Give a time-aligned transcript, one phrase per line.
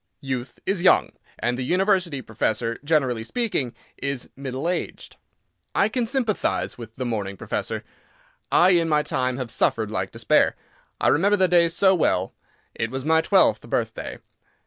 [0.21, 5.17] Youth is young, and the University professor, generally speaking, is middle aged.
[5.75, 7.83] I can sympathise with the mourning professor.
[8.51, 10.55] I, in my time, have suffered like despair.
[10.99, 12.33] I remember the day so well;
[12.73, 14.17] it was my twelfth birthday.